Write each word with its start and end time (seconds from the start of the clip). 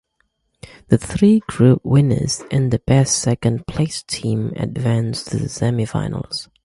The 0.87 0.97
three 0.97 1.41
group 1.41 1.81
winners 1.85 2.41
and 2.49 2.75
best 2.87 3.19
second-placed 3.19 4.07
team 4.07 4.51
advance 4.55 5.23
to 5.25 5.37
the 5.37 5.45
semifinals. 5.45 6.47